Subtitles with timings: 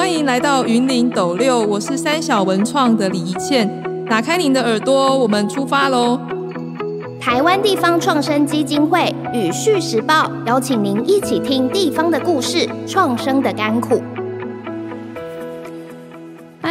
[0.00, 3.68] 欢迎来到云林斗六，我是三小文创的李怡倩。
[4.08, 6.18] 打开您的耳朵，我们出发喽！
[7.20, 14.00] 台湾地方创生基金会与《旭时报》邀请您一起听地方的故事，创生的甘苦。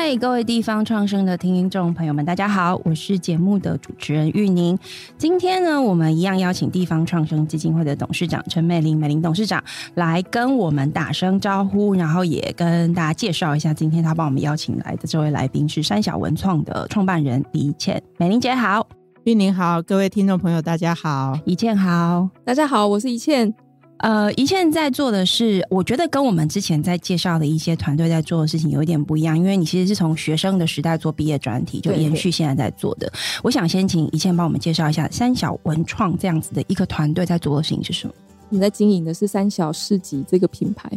[0.10, 4.76] 嗨，各位地方创生的听众朋友们，大家好，我是节目的主持人玉宁。
[5.20, 9.64] 今天呢，我们一样邀请地方创生基金会的董事长陈美玲美玲董事长
[9.94, 18.02] 来跟我们打声招呼，然后也跟大家介绍一下，今天他帮我们邀请来的这位来宾是三小文创的创办人李宜倩。
[18.18, 18.88] 美玲姐好，
[19.26, 23.54] 玉宁好，各位听众朋友大家好，一倩好，大家好，我是一倩。
[24.00, 33.08] 呃，一倩在做的是，我觉得跟我们之前在介绍的一些团队在做的事情有一点不一样，因为你其实是从学生的时代做毕业专题，就延续现在在做的。
[33.08, 38.14] 对对，我想先请一倩帮我们介绍一下三小文创这样子的一个团队在做的事情是什么？
[38.50, 40.90] 我们在经营的是三小市集这个品牌。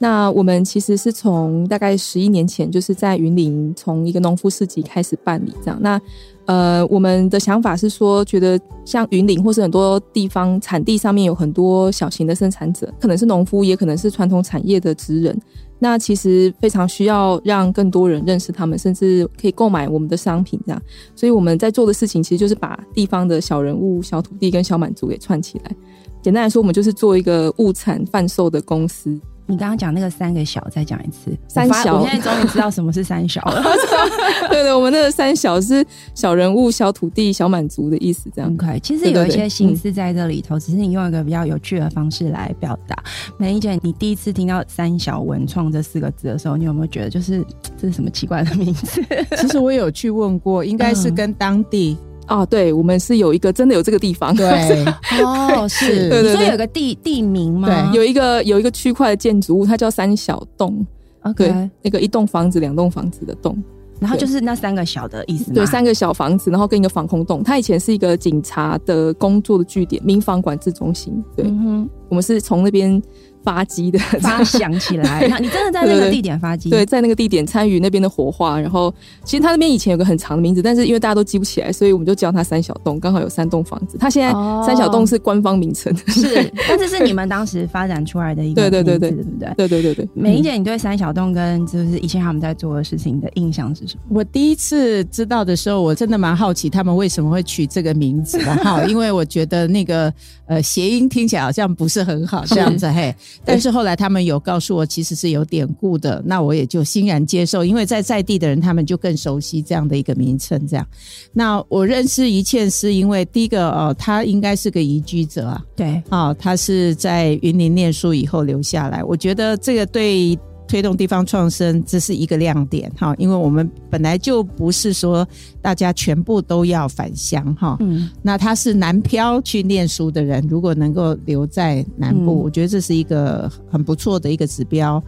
[0.00, 5.78] 那我们其实是从大概十一年前，就是在云林从一个农夫市集开始办理这样。
[5.80, 6.00] 那
[6.48, 15.38] 呃，我们的想法是说，觉得像云林或是很多地方产地上面有很多小型的生产者，可能是农夫，也可能是传统产业的职人。
[15.78, 20.82] 那其实非常需要让更多人认识他们，甚至可以购买我们的商品这样。
[21.14, 25.76] 所以我们在做的事情，其实就是把地方的小人物、小土地跟小满族给串起来。
[26.22, 29.20] 简单来说，我们就是做一个物产贩售的公司。
[29.50, 31.34] 你刚刚讲那个三个小，再讲一次。
[31.48, 33.62] 三小，我现在终于知道什么是三小了。
[34.50, 38.52] 对对，我们那个三小是小人物、小土地、小满足的意思，这样。
[38.52, 42.94] OK，其实有一些心思在这里头，只是你用一个比较有趣的方式来表达。
[43.38, 47.42] 美伶姐，你第一次听到“三小文创”这四个字的时候，你有没有觉得就是
[47.74, 49.02] 这是什么奇怪的名字？
[49.38, 51.96] 其实我有去问过，应该是跟当地。
[52.28, 54.46] 哦，对，我们是有一个真的有这个地方，对，
[55.22, 57.68] 哦，是，对对对，所以有个地地名吗？
[57.68, 60.86] 对，有一个有一个区块的建筑物，它叫三小栋
[61.22, 63.56] ，OK，对，那个一栋房子、两栋房子的栋，
[63.98, 73.02] 然后就是那三个小的意思，对，三个小房子，然后跟一个防空洞，它以前是一个警察的工作的据点，民防管制中心，对，嗯，我们是从那边。
[73.48, 76.68] 发机的 发响起来，你真的在那个地点发机？
[76.68, 78.60] 对，在那个地点参与那边的火化。
[78.60, 78.92] 然后，
[79.24, 83.00] 其实他那边以前有个很长的名字，但是因为大家都记不起来，所以我们就叫他三小栋。
[83.00, 84.30] 刚好有三栋房子，他现在
[84.66, 89.54] 三小栋是官方名称，哦、是， 但是是你们当时发展出来的一个名字，对对对对，对不对？
[89.56, 90.08] 对对对对。
[90.12, 94.02] 美英姐，你对三小栋跟就是以前他们在做的事情的印象是什么？
[94.18, 100.12] 我第一次知道的时候，我真的蛮好奇他们为什么会取这个名字的哈， 因为我觉得那个
[100.48, 103.14] 呃谐音听起来好像不是很好这样子嘿，
[103.44, 104.18] 但是后来他们。
[104.28, 110.66] 有告诉我，其实是有典故的，那我也就欣然接受，因为在在地的人，他们就更熟悉这样的一个名称。
[110.66, 110.86] 这样，
[111.32, 120.38] 那我认识一倩是因为第一个哦，他应该是个移居者啊，对，哦，他是在云林念书以后留下来，我觉得这个对。
[120.68, 125.26] 推动地方创生，这是一个亮点哈，因为我们本来就不是说
[125.62, 135.02] 大家全部都要返乡哈，嗯，那他是南漂去念书的人，如果能够留在南部，嗯，我觉得这是一个很不错的一个指标。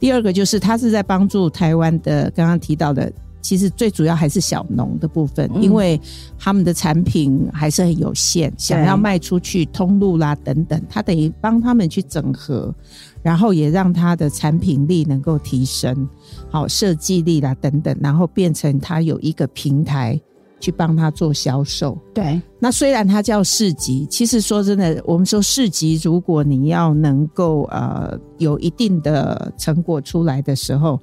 [0.00, 3.10] 第二个就是他是在帮助台湾的，刚刚提到的。
[3.44, 6.00] 其实最主要还是小农的部分，因为
[6.38, 12.74] 他们的产品还是很有限，想要卖出去通路啦等等，他等于帮他们去整合，
[13.22, 16.08] 然后也让他的产品力能够提升，
[16.50, 20.18] 好设计力啦等等，然后变成他有一个平台
[20.58, 21.98] 去帮他做销售。
[22.14, 30.98] 对，那虽然它叫市集，其实说真的，我们说市集，如果你要能够呃有一定的成果出来的时候。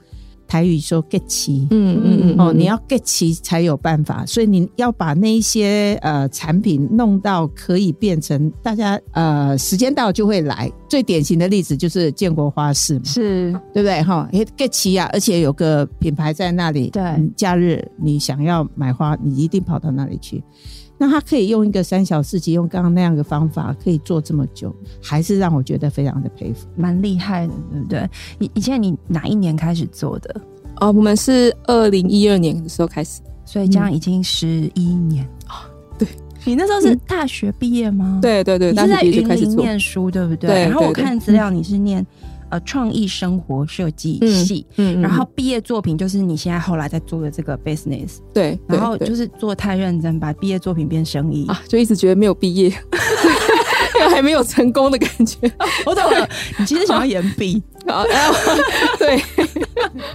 [0.51, 10.69] 台语说 “get 齐”，嗯嗯嗯，哦，你要 get 齐才有办法，所以你要把那一些呃产品弄到可以变成大家呃时间到就会来。
[10.89, 14.03] 最典型的例子就是建国花市嘛，是对不对？
[14.03, 17.01] 哈，get 齐啊，而且有个品牌在那里，对，
[17.37, 20.43] 假日你想要买花，你一定跑到那里去。
[21.01, 28.09] 那他可以用一个三小时集，用刚刚那样的方法，可以做这么久，还是让我觉得非常的佩服，蛮厉害的，对不对？
[28.37, 30.39] 以以前你哪一年开始做的？
[30.79, 35.97] 哦，我们是二零一二年的时候开始，所以这样已经十一年啊、嗯。
[35.97, 36.07] 对，
[36.45, 38.19] 你那时候是大学毕业吗？
[38.21, 40.49] 对对对，你是在云林念书，对不对？
[40.51, 40.63] 对。
[40.65, 42.05] 然后我看资料，你是念。
[42.51, 51.47] 呃，创意生活设计系，嗯，嗯，然后毕业作品就是你现在后来在做的这个 business，对，然后就是做太认真，把毕业作品变生意。
[51.47, 52.69] 啊，就一直觉得没有毕业，
[54.11, 55.37] 还没有成功的感觉。
[55.85, 58.03] 我懂了，你其实想要延毕，好，
[58.99, 59.17] 对，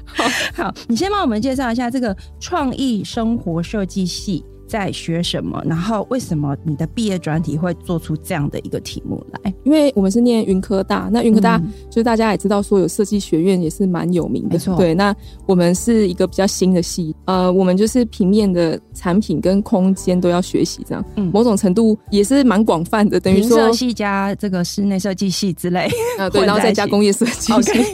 [0.05, 0.25] 好，
[0.65, 5.63] 好，你先帮我们介绍一下这个创意生活设计系在学什么？
[5.67, 9.53] 然后为什么你的毕业专题会做出这样的一个题目来？
[9.65, 11.59] 因为我们是念云科大，那云科大
[11.89, 15.15] 就是大家也知道说有设计学院也是蛮有名的，对，那
[15.47, 25.89] 我们是一个比较新的系，呃，我们就是平面的产品跟空间都要学习，这样，嗯，某种程度也是蛮广泛的，等于说设系加这个室内设计系之类，
[26.19, 27.53] 啊，对，然后再加工业设计系。
[27.53, 27.87] Okay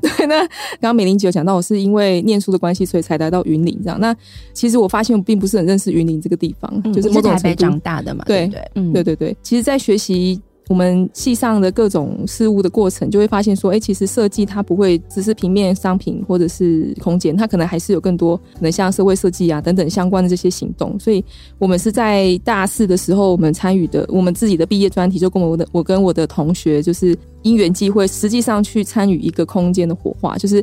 [0.16, 0.48] 对，那刚
[0.80, 4.00] 刚美玲姐有讲到，我是因为念书的关系，所以才来到云林这样。
[4.00, 4.14] 那
[4.52, 9.36] 其实我发现我并不是很认识云林这个地方，嗯、就是某种程度台北长大的嘛，对对对，嗯，对对对。
[9.42, 20.98] 其实，在学习我们系上的各种事物的过程，就会发现说，哎，其实设计它不会只是平面商品或者是空间，它可能还是有更多可能像社会设计啊等等相关的这些行动。
[21.00, 21.24] 所以
[21.58, 27.16] 我们是在大四的时候，我们参与的我们自己的毕业专题，就跟我的我跟我的同学就是。
[27.42, 30.62] 因缘际会，实际上去参与一个空间的活化，就是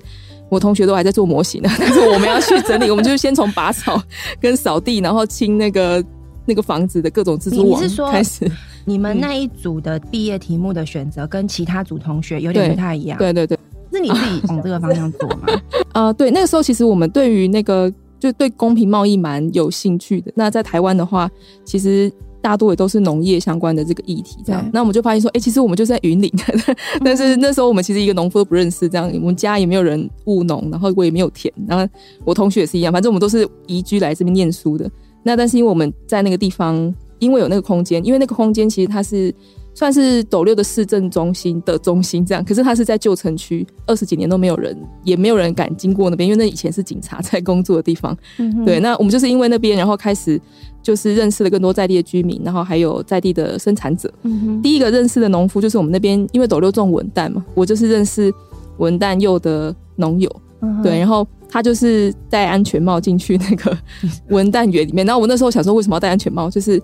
[0.50, 4.00] 我同学都还在做模型呢，但是我们要去整理，我们就先从拔草
[4.42, 6.04] 跟扫地，然后清那个
[6.46, 8.50] 那个房子的各种蜘蛛网开始。
[8.86, 13.58] 你们那一组的毕业题目的选择跟其他组同学有点不太一样，对对对，
[13.92, 15.48] 是你自己往这个方向做吗？
[15.94, 20.32] 啊、 呃，对，那个时候其实我们对于那个就对公平贸易蛮有兴趣的。
[20.36, 21.30] 那在台湾的话，
[21.64, 22.12] 其实。
[22.42, 26.32] 大多也都是农业相关的这个议题，这样，那我们就发现说，哎、欸，其实我们就是在云林，
[27.04, 31.92] 但是那时候我们其实一个农夫都不认识，这样，我们家也没有人务农，然后我也没有田，然后
[32.24, 34.88] 我同学也是一样，反正我们都是移居来这边念书的。
[35.26, 39.34] 那但是因为我们在那个地方，因为有那个空间，因为那个空间其实它是
[39.74, 48.16] 算是斗六的市政中心的中心，这样，可是它是在旧城区，二十几年都没有人，也没有人敢经过那边，因为那以前是警察在工作的地方。
[48.38, 50.40] 嗯、对，那我们就是因为那边，然后开始。
[50.86, 54.08] 就是认识了更多在地的居民，然后还有在地的生产者。
[54.22, 58.32] 嗯，第一个认识的农夫就是我们那边，因为斗六种文旦嘛，我就是认识
[58.78, 60.32] 文旦柚的农友。
[60.66, 63.78] 嗯、对，然后他就是戴安全帽进去那个
[64.30, 66.50] 文旦园里面，然后我那时候想说，为什么要戴安全帽？
[66.50, 66.82] 就是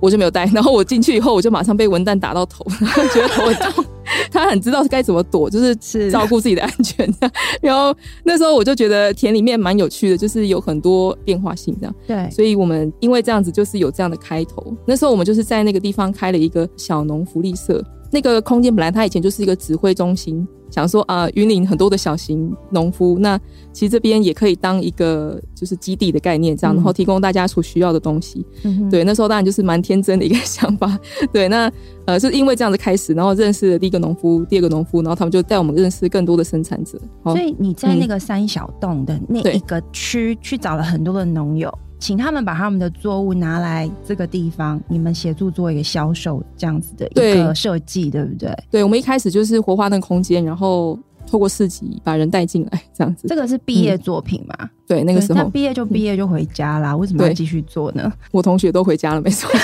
[0.00, 3.84] 我就没有戴，然后我进去以后，我就马上被文旦打到头，然后觉得头很痛。
[4.30, 5.74] 他很知道该怎么躲，就是
[6.10, 7.08] 照顾自己的安全。
[7.62, 11.94] 然后那时候我就觉得田里面蛮有趣的，就是有很多变化性这样。
[12.06, 14.76] 对，所以我们因为这样子，就是有这样的开头。
[14.86, 17.82] 那时候我们就是在那个地方开了一个小农福利社。
[18.10, 23.38] 那个空间本来它以前就是一个指挥中心，想说啊，云林很多的小型农夫，那
[23.72, 28.44] 其实这边也可以当一个就是基地的概念，这样，然后提供大家所需要的东西。
[28.64, 30.98] 嗯，对，那时候当然就是蛮天真的一个想法。
[31.32, 31.70] 对，那
[32.06, 37.00] 呃是因为这样子开始，然后认识了第一个农夫，第二个农夫，然后他们就带我们认识更多的生产者。
[37.22, 41.72] 所以你在那个三小洞的那一个区去找了很多的农友。
[42.04, 48.54] 请他们把他们的作物拿来这个地方，你们协助做一个销售，这样子的一个设计，对不对？
[48.70, 53.26] 对，我们一开始就是活化那个空间，然后透过市集把人带进来，这样子。
[53.26, 54.54] 这个是毕业作品嘛？
[54.60, 58.12] 嗯、对，那个时候他毕业就毕业就回家啦，嗯、为什么要继续做呢？
[58.32, 59.50] 我同学都回家了，没错。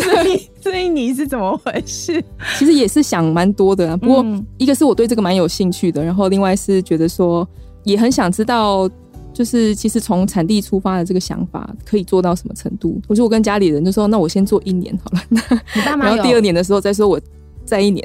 [0.00, 2.22] 所以，所以你是怎么回事？
[2.56, 3.96] 其实也是想蛮多的啊。
[3.96, 4.24] 不过，
[4.58, 7.44] 一个是我对这个蛮有兴趣的，然后另外是觉得说
[7.82, 8.88] 也很想知道。
[9.38, 13.00] 就是其实从产地出发的这个想法可以做到什么程度？
[13.06, 17.20] 我说我跟家里人就说，那我先做一年好了，那 然后第二年的时候再说我。
[17.64, 18.02] 再一年，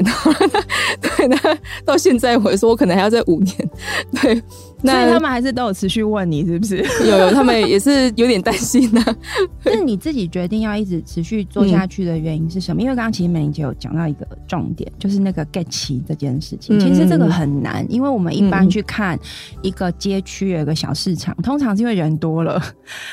[1.00, 1.38] 对，那
[1.86, 3.70] 到现在我说我可能还要再五年，
[4.22, 4.44] 对，
[4.84, 6.78] 那他们还是都有持续问你是不是？
[7.10, 9.16] 有有，他们也是有点担心的、啊。
[9.64, 12.82] 但你自己决定要一直持续做下去的原因是什么？
[12.82, 16.80] 嗯、因为刚刚其实美玲姐有讲到一个重点，就是那个 get 齐这件事情。
[16.80, 19.18] 其实这个很难，因为我们一般去看
[19.62, 22.62] 一个街区有一个小市场，通常是因为人多了，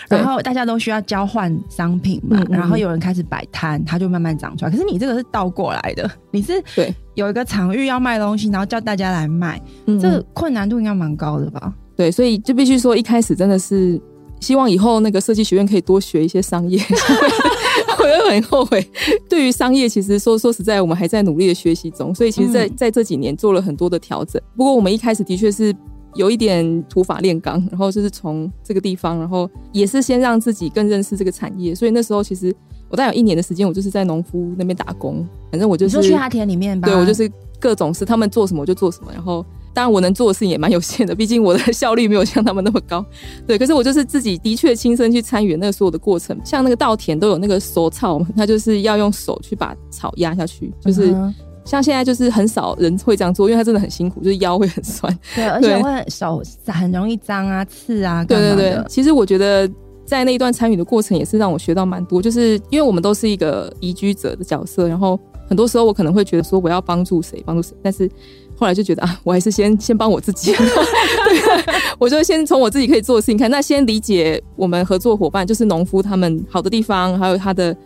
[0.09, 4.71] 然后大家都需要交换商品嘛，然后有人开始摆摊，它就慢慢长出来。
[4.71, 6.11] 可是你这个是倒过来的。
[6.33, 11.73] 你是对有一个场域要卖东西，然后叫大家来卖，嗯、这困难度应该蛮高的吧？
[11.95, 14.00] 对，所以就必须说一开始真的是
[14.41, 16.81] 希望以后那个设计学院可以多学一些商业，
[18.00, 18.83] 我也很后悔。
[19.29, 24.41] 对于商业，其实说说实在，我们还在努力的学习中，所以其实在，在在这几年做了很多的调整。
[24.57, 25.77] 不过我们一开始的确是
[26.15, 31.75] 有一点土法炼钢，然后就是从这个地方，然后也是先让自己更认识这个产业。
[31.75, 32.55] 所以那时候其实。
[32.90, 35.26] 我大概有一年的时间，我就是在农夫那边打工。
[35.50, 39.11] 反正我就是你说去他田里面吧，对，我就是各种事，他们做什么我就做什么。
[39.12, 43.04] 然后，当然我能做的事情也蛮有限的， 毕竟我的效率没有像他们那么高。
[43.47, 46.38] 对，可是我就是自己的确亲身去参与那个所有的过程。
[46.44, 50.73] 像那个稻田都有那个手草嘛，他就是要用手去把草压下去。
[50.80, 51.14] 就是
[51.64, 55.16] 像现在就是很少人会这样做，因为他真的很辛苦，就是腰会很酸。
[55.35, 58.25] 对，而且会手很容易脏啊、刺啊。
[58.25, 59.70] 对对对，其实我觉得。
[60.11, 62.21] 在那一段参与的过程，也是让我学到蛮多。
[62.21, 65.17] 就是因为我们都是一个移居者的角色，然后
[65.49, 68.11] 很多时候我可能会觉得说我要帮助谁帮助谁，但是
[68.57, 70.52] 后来就觉得啊，我还是先 先帮我自己。
[70.52, 71.64] 对，
[71.97, 77.76] 我就先从我自己可以做的事情看，那先理解我们合作伙伴就是农夫他们好的地方，还有他的。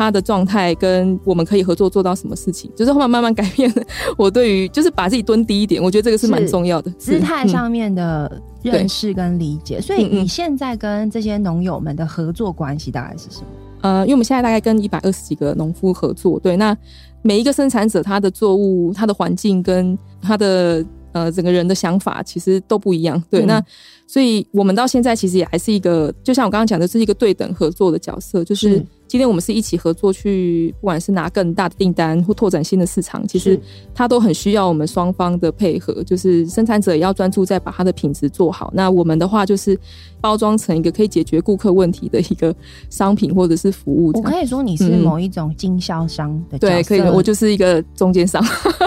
[0.00, 3.70] 他的状态跟我们可以合作做到什么事情，就是后来慢慢改变
[4.16, 9.76] 我对于就是把自己蹲低一点，我觉得这个是蛮重要的姿态上面的认识跟理解。
[9.76, 13.46] 嗯、所以你现在跟这些农友们的合作关系大概是什么？
[13.82, 16.74] 呃，因为我们现在大概跟一百二十几个农夫合作，对，那
[17.20, 23.62] 每一个生产者他的作物、他的环境跟他的呃整个人的想法其实都不一样，对，嗯、那
[24.10, 28.84] 所以我们到现在其实也还是一个，就像我刚刚讲的，是一个对等合作的角色，就是。
[29.10, 33.60] 今天我们是一起合作去，不管是拿更大的订单或拓展新的市场，其实
[33.92, 36.00] 它都很需要我们双方的配合。
[36.04, 39.76] 就是生产者也要专注在把它的品质做好，那我们的话就是
[40.20, 42.54] 包装成一个可以解决顾客问题的一个
[42.88, 44.12] 商品或者是服务。
[44.14, 46.74] 我可以说你是某一种经销商的角色。
[46.74, 48.40] 对，可以，我就是一个中间商。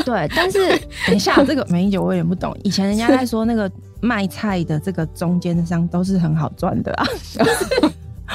[0.05, 0.69] 对，但是
[1.05, 3.69] 等一下这个美伶姐我有点不懂，以前人家在说那个
[4.03, 7.05] 卖菜的这个中间商都是很好赚的啊。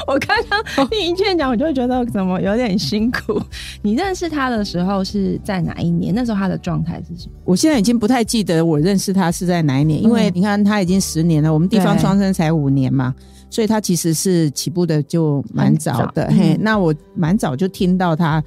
[0.07, 3.41] 我刚刚听一倩讲，我就觉得怎么有点辛苦。
[3.81, 6.13] 你认识他的时候是在哪一年？
[6.15, 7.33] 那时候他的状态是什么？
[7.43, 13.13] 我现在已经不太记得我认识他是在哪一年，因为你看他已经十年了，我们地方双生才五年嘛，
[13.49, 16.27] 所以他其实是起步的就蛮早的。
[16.27, 18.41] 早嘿，那我蛮早就听到他，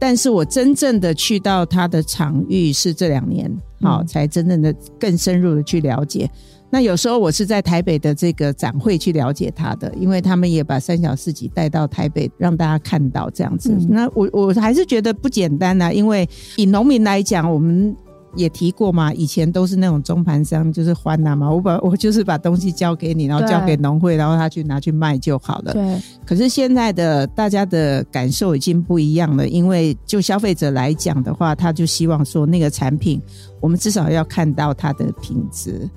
[0.00, 3.48] 但是我真正的去到他的场域是这两年，
[3.80, 6.28] 好、嗯，才真正的更深入的去了解。
[6.68, 13.72] 那有时候我是在台北的这个展会去了解他的，因为他们也把三小四集带到台北，让大家看到这样子。
[13.72, 17.94] 嗯、那我我还是觉得不简单啊，因为以农民来讲，我们
[18.34, 25.72] 也提过嘛，以前都是那种中盘商，就是欢呐嘛，我把 我就是把东西交给你，然后交给农会，然后他去拿去卖就好了。
[25.72, 26.02] 对。
[26.26, 33.22] 可是现在的大家的感受已经不一样了，因为就消费者来讲的话，他就希望说那个产品，
[33.60, 35.88] 我们至少要看到它的品质。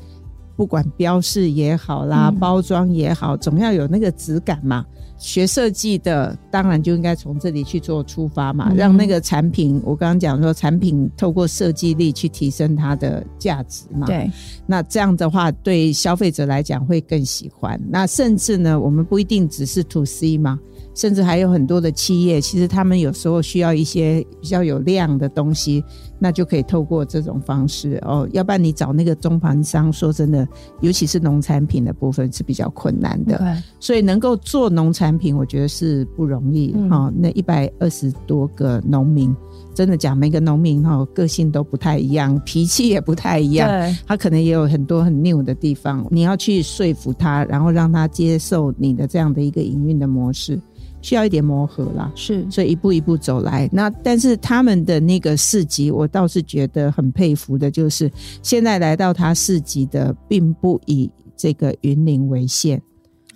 [0.59, 4.85] 不管标示也好啦，嗯、包装也好，总要有那个质感嘛。
[5.17, 14.05] 学设计的当然就应该从这里去做出发嘛，嗯、让那个产品，我刚刚讲说，产品透过设计力去提升它的价值嘛。
[14.05, 14.29] 对，
[14.67, 17.79] 那这样的话，对消费者来讲会更喜欢。
[17.89, 20.59] 那甚至呢，我们不一定只是 to C 嘛。
[20.95, 25.81] 甚至还有很多的企业，其实他们有时候需要一些比较有量的东西，
[26.19, 28.27] 那就可以透过这种方式哦。
[28.33, 30.47] 要不然你找那个中盘商，说真的，
[30.81, 33.57] 尤其是农产品的部分是比较困难的。
[33.79, 37.13] 所以能够做农产品，我觉得是不容易哈、嗯哦。
[37.15, 39.35] 那一百二十多个农民，
[39.73, 43.69] 真的讲每个农民哈、哦，个性都不太一样，脾气也不太一样。
[44.05, 50.59] 他可能也有很多很拗的地方，你要去说服他，然后让他接受你的这样的一个营运的模式。
[51.01, 53.69] 需要一点磨合啦，是，所以一步一步走来。
[53.71, 62.81] 那但是他们的那个市集，我倒是觉得很佩服的，就是现在来到他市集的，并不以这个云林为限。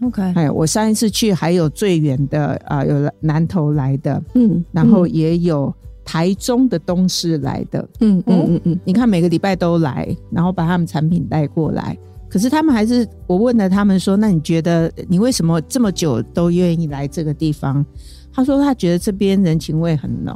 [0.02, 11.98] OK，哎，我上一次去还有最远的啊、呃，有南投来的，嗯，然后也有台中的东势来的，嗯嗯嗯嗯，你看每个礼拜都来，然后把他们产品带过来。
[12.34, 17.86] 可是他们还是，我问了他们说，那你觉得你为什么这么久都愿意来这个地方？
[18.34, 20.34] 他说他觉得这边人情味很浓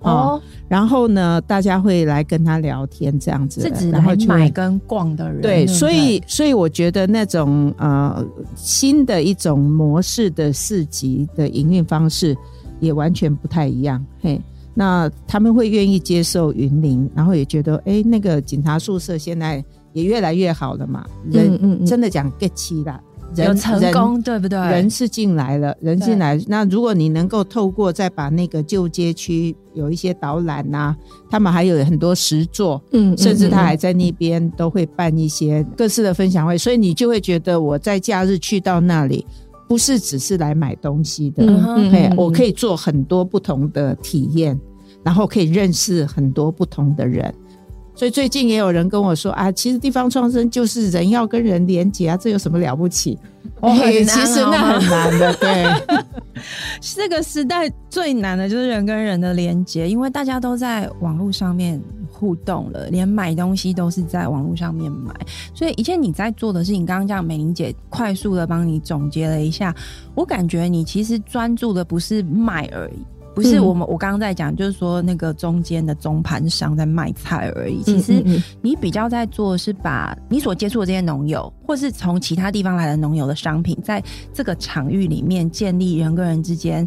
[0.00, 5.40] 哦，哦，然后呢，大家会来跟他聊天这样子，是指来买跟逛的人。
[5.40, 8.22] 对，所以所以我觉得那种呃
[8.54, 12.36] 新的一种模式的市集的营运方式
[12.80, 14.04] 也完全不太一样。
[14.20, 14.38] 嘿，
[14.74, 19.64] 那他们会愿意接受云林，然后也觉得哎，那个警察宿舍现在。
[19.94, 21.86] 也越来越好了嘛，人嗯嗯。
[21.86, 23.00] 真的讲 get 齐了，
[23.34, 24.58] 人有成功对不对？
[24.58, 30.96] 人是进来了，人进来，那如果你能够透过再把那个旧街区有一些导览呐、啊，
[31.30, 39.26] 他们还有很多实作，嗯，甚至他还在那边都会办一些各式的分享会，所以你就会觉得我在假日去到那里，
[39.68, 44.58] 不是只是来买东西的，嗯嗯，我可以做很多不同的体验，
[45.02, 47.34] 然后可以认识很多不同的人。
[47.94, 53.18] 所以最近也有人跟我说啊，其实地方创生就是人要跟人连接啊，这有什么了不起？
[53.60, 55.64] 哦，其实那很难的， 对。
[56.80, 65.14] 这个时代最难的就是人跟人的连接，因为大家都在网络上面互动了，连买东西都是在网络上面买。
[65.54, 69.74] 所以一切你在做的事情，刚刚这样美玲姐快速的帮你总结了一下，
[70.14, 72.98] 我感觉你其实专注的不是卖而已。
[73.34, 77.82] 不是我们，我刚刚在讲，就是说那个中间的中盘商在卖菜而已。
[77.82, 78.24] 其实
[78.62, 86.86] 你比较在做的是把你所接触的这些农友，或是从其他地方来的农友的商品，在这个场域里面建立人跟人之间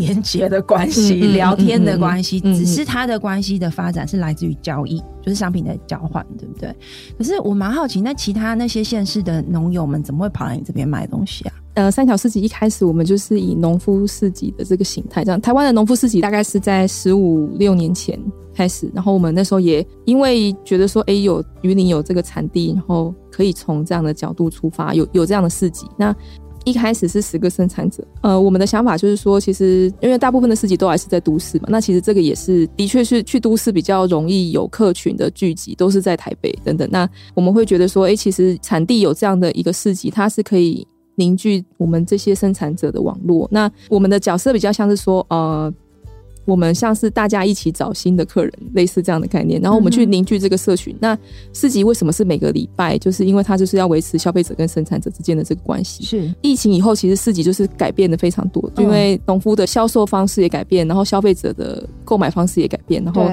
[0.00, 6.74] 连接的关系、嗯、聊天的关系，只是它的关系的发展是来自于交易，就是商品的交换，对不对？
[7.18, 11.54] 可是我蛮好奇，那其他那些县市的农友们怎么会跑来你这边买东西啊？
[11.74, 18.18] 呃，三小市集一开始我们就是以农夫市集的这个形态，这样台湾的农夫市集大概是在十五六年前
[18.54, 26.14] 开始，然后我们那时候也因为觉得说，哎，有云林有这个产地，然后可以从这样的角度出发，有有这样的市集，那。
[26.64, 36.88] 一开始是十个生产者，呃，我们的想法就是说，其实因为大部分的市集都还是在都市嘛，那其实这个也是的确是去都市比较容易有客群的聚集，都是在台北等等。
[36.90, 43.48] 那我们会觉得说，哎，其实产地有这样的一个市集，它是可以凝聚我们这些生产者的网络。
[43.50, 45.72] 那我们的角色比较像是说，呃。
[46.50, 50.92] 我们像是大家一起找新的客人，类似这样的概念，然后我们去凝聚这个社群。
[50.94, 51.18] 嗯、那
[51.52, 52.98] 市集为什么是每个礼拜？
[52.98, 56.04] 就是因为它就是要维持消费者跟生产者之间的这个关系。
[56.04, 63.30] 是疫情以后，其实市集就是改变的非常多，因为农夫的销售方式也改变，然后消费者的购买方式也改变，然后。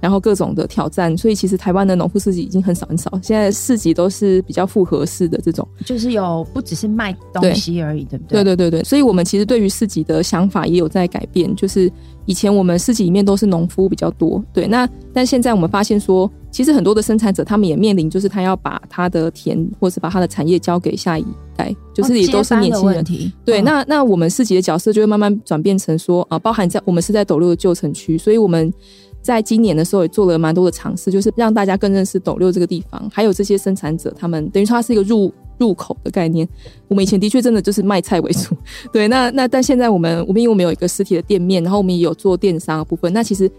[0.00, 3.10] 然后各种的挑战，所以其实台湾的农夫市集已经很少很少。
[3.22, 8.44] 现在市集都是比较复合式的这种，就是有不只是卖东西而已，对，对不对？
[8.44, 8.84] 对对对对。
[8.84, 11.54] 所以我们其实对于市集的想法也有在改变。
[11.56, 11.90] 就是
[12.26, 14.68] 以前我们市集里面都是农夫比较多，对。
[14.68, 21.24] 那但现在我们发现说，其实很多的生产者他们也面临，就是他要把他的田或是把他的产业交给下一
[21.56, 23.02] 代，就是也都是年轻人。
[23.02, 28.72] 哦、对，那那我们市集的角色就会慢慢转变成说啊，包含在我们是在斗六的旧城区，所以我们。
[29.20, 36.48] 在今年的时候也做了蛮多的尝试，就是让大家更认识斗六这个地方，还有这些生产者，他们等于说它是一个入入口的概念。
[36.86, 38.56] 我们以前的确真的就是卖菜为主，
[38.92, 43.50] 对，那那但现在我们我们因为我们有一个实体的店面，然后我们也有做电商的部分，那其实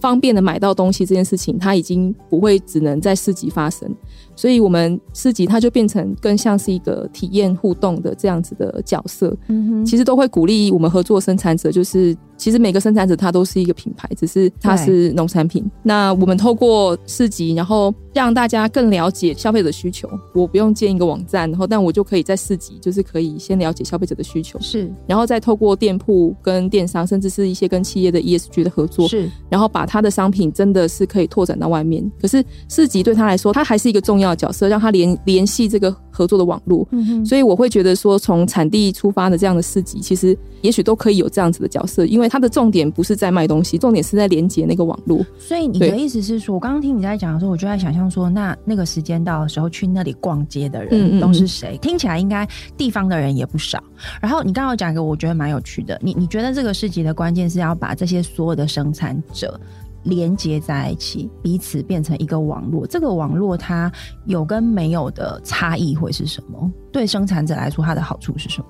[0.00, 3.88] 方便的买到东西这件事情，它已经不会只能在市集发生。
[4.36, 9.34] 所以，我们市集它就变成更像是一个体验互动的这样子的角色。
[9.46, 12.14] 嗯哼，其实都会鼓励我们合作生产者，就是
[12.44, 15.64] 其实每个生产者他都是一个品牌，只是他是农产品。
[15.82, 20.06] 那我们透过市集，然后让大家更了解消费者需求。
[20.34, 32.04] 我不用建一个网站，然后但我就可以在市集，就是可以先了解消费者的需求，是，然后再透过店铺跟电商，甚至是一些跟企业的 ESG 的合作，是，然后把他的商品真的是可以拓展到外面。
[32.20, 36.86] 可是市集对他来说，他还是一个重要的角色，让他联联系这个合作的网络。
[36.90, 45.24] 嗯哼，所以我会觉得说，从产地出发的这样的市集，其实也许都可以有这样子的角色，因为它的重点不是在卖东西，重点是在连接那个网络。
[45.38, 51.74] 所以你的意思是说，我刚刚听你在讲的时候，我就在想象说，那那个时间到的时候去那里逛街的人都是谁？
[51.74, 52.44] 嗯嗯嗯，听起来应该
[52.76, 53.80] 地方的人也不少。
[54.20, 55.96] 然后你刚刚讲一个，我觉得蛮有趣的。
[56.02, 59.60] 你你觉得这个市集的关键是要把这些所有的生产者。
[60.02, 62.86] 连接在一起，彼此变成一个网络。
[62.86, 63.90] 这个网络它
[64.26, 66.70] 有跟没有的差异会是什么？
[66.92, 68.66] 对生产者来说，它的好处是什么？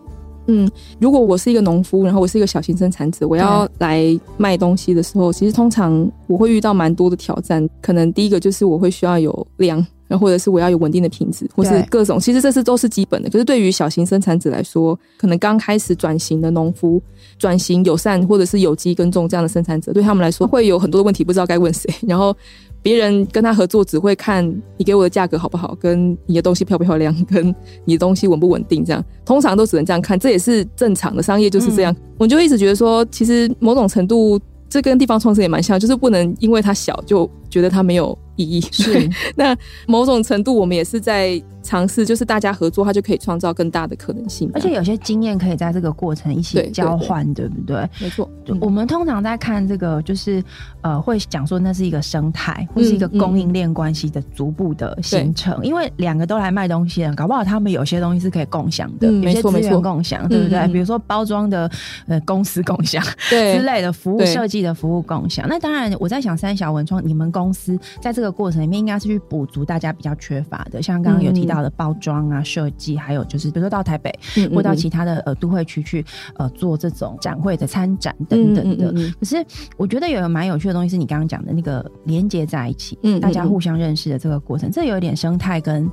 [0.47, 7.67] 嗯，如果我是一个农夫，然后我是一个小型生产者，我要来卖东西的时候，其实通常我会遇到蛮多的挑战。
[7.81, 9.85] 可能第一个就是我会需要有量。
[10.07, 13.31] 然后或者是我要有稳定的品质，或是各种，其实这是都是基本的。
[13.31, 17.03] 可是对于小型生产者来说，可能刚开始转型的农夫，
[17.39, 21.93] 转型友善或者是有机耕种这样的生产者，对他们来说会有很多的问题，不知道该问谁。
[22.07, 22.37] 然后
[22.83, 27.55] 别人跟他合作，只会看你给我的价格好不好，跟你的东西漂不漂亮，跟
[27.87, 30.19] 你的东西稳不稳定，这样通常都只能这样看。
[30.19, 31.93] 这也是正常的商业就是这样。
[31.95, 34.39] 嗯、我就一直觉得说，其实某种程度，
[34.69, 38.17] 这跟地方创生也蛮像，就是不能因为它小就觉得它没有。
[38.37, 38.61] 意义。
[38.73, 44.49] 是， 那某种程度我们也是在尝试，就是大家合作，它就可以创造更大的可能性。
[44.55, 47.89] 而且有些经验可以在这个过程一起交换，对，不对？
[47.99, 48.31] 没错。
[48.61, 50.45] 我们通常在看这个，就是
[50.83, 55.55] 呃，会讲说那是一个生态，或是一个供应链关系的逐步的形成。
[55.63, 60.59] 嗯、因为两个都来卖东西的，搞不好他们有些东西是可以共享的，嗯、有些资源共享，对不对？
[60.59, 61.71] 嗯、比如说包装的
[62.09, 65.47] 呃公司共享，对之类的服务设计的服务共享。
[65.49, 68.35] 那当然，我在想三小文创，你们公司在这个。
[68.35, 74.13] 过程里面应该是去补足大家比较缺乏的，像刚刚有提到的包装啊、设计，还有就是比如说到台北
[74.55, 76.05] 或到其他的呃都会区去
[76.37, 78.93] 呃做这种展会的参展等等的。
[79.19, 79.45] 可是
[79.77, 85.91] 我觉得有蛮有趣的东西是你刚刚讲的那个连接在一起，嗯大家互相认识的这个过程，这有一点生态跟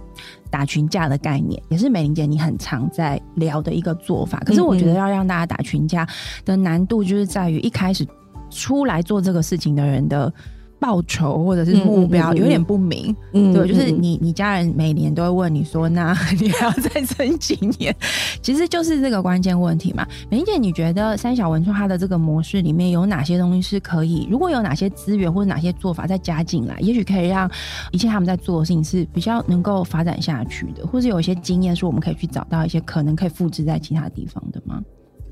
[0.50, 4.40] 打群架的概念，也是美玲姐你很常在聊的一个做法。
[4.46, 6.08] 可是我觉得要让大家打群架
[6.46, 8.06] 的难度，就是在于一开始
[8.50, 10.34] 出来做这个事情的人的。
[10.82, 17.96] 报酬或者是目标有点不明，嗯，对，就是你你家人每年都会问你说，那 你还要再撑几年？
[18.42, 20.04] 其实就是这个关键问题嘛。
[20.32, 24.28] 美伶姐，你觉得三小文创它的这个模式里面有哪些东西是可以？
[24.32, 27.48] 如果有哪些资源或者哪些做法再加进来，也许可以让
[27.92, 34.82] 一切他们在做的事情是比较能够发展下去的，或者有一些经验是我们可以去找到一些可能可以复制在其他地方的吗？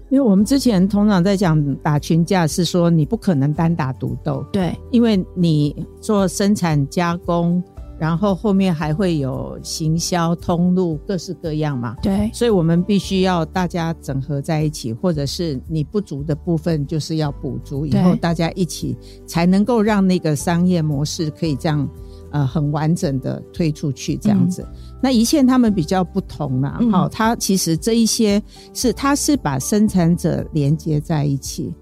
[0.10, 7.64] 因为我们之前通常在讲打群架，是说你不可能单打独斗，对，因为你做生产加工，
[8.00, 21.88] 然后后面还会有行销通路，各式各样嘛，对，所以我们必须要大家整合在一起，或者是你不足的部分就是要补足，以后大家一起才能够让那个商业模式可以这样。
[22.32, 24.62] 呃，很完整的推出去这样子。
[24.62, 28.42] 嗯、那一线他们比较不同啦，好、嗯，他其实这一些
[28.74, 31.74] 是它是把生产者连接在一起，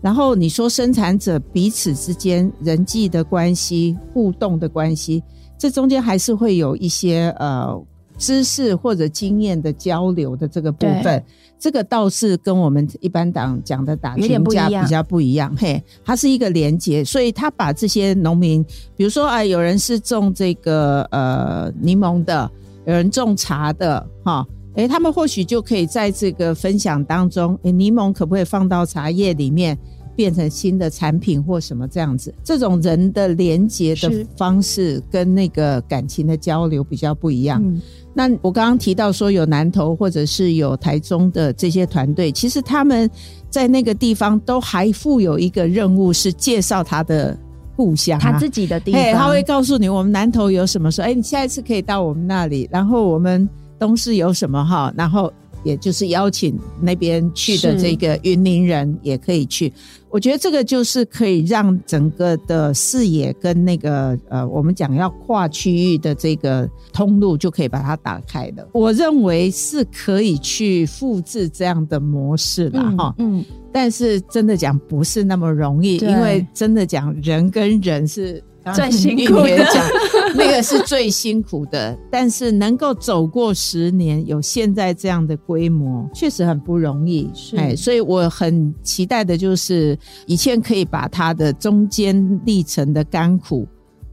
[0.00, 5.22] 然后你说生产者彼此之间人际的关系、互动的关系，
[5.58, 7.82] 这中间还是会有一些呃。
[8.18, 11.22] 知识或者经验的交流的这个部分，
[11.58, 15.54] 这个倒是跟我们一般党讲的打群架比较不一样。
[15.54, 18.64] 嘿，它是一个连接，所以他把这些农民，
[18.96, 22.50] 比如说啊、呃，有人是种这个呃柠檬的，
[22.86, 29.76] 有人种茶的，哈，诶，他们或许就可以在这个分享当中，诶，柠檬可不可以放到茶叶里面？
[30.16, 37.62] 变成新的产品或什么这样子，这种人的连接的方式跟那个感情的交流比较不一样。
[37.62, 37.78] 嗯、
[38.14, 43.10] 那我刚刚提到说有南投或者是有台中的这些团队，其实他们
[43.50, 47.38] 在那个地方都还负有一个任务，是介绍他的
[47.76, 49.12] 故乡、啊，他自己的地方。
[49.12, 55.32] 他会告诉你我们南投有什么，说哎，你下一次可以到我们那里，然后我们东市有什么哈，然后。
[55.64, 59.72] 也就是邀请那边去的这个云林人也可以去，
[60.10, 68.68] 我觉得这个就是可以让整个的视野跟那个呃，我们讲要跨区域的这个通路就可以把它打开的。
[68.70, 73.44] 我认为是可以去复制这样的模式了哈，嗯，
[73.76, 78.42] 但是真的讲不是那么容易，因为真的讲人跟人是。
[78.74, 79.64] 最辛苦的，
[80.34, 87.30] 那个是最辛苦的，但是能够走过十年，有现在这样的规模，确实很不容易。
[87.56, 93.68] 哎，所以我很期待的就是，以前可以把他的中间历程的甘苦。